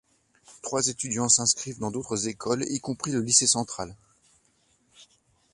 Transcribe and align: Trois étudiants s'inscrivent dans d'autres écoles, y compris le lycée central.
Trois 0.63 0.87
étudiants 0.87 1.29
s'inscrivent 1.29 1.77
dans 1.77 1.91
d'autres 1.91 2.27
écoles, 2.27 2.65
y 2.67 2.79
compris 2.79 3.11
le 3.11 3.19
lycée 3.19 3.45
central. 3.45 3.95